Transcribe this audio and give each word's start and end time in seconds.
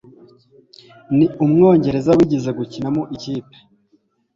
ni 1.17 1.25
Umwongereza 1.43 2.11
wigeze 2.17 2.49
gukina 2.59 2.87
mu 2.95 3.03
ikipe 3.15 3.55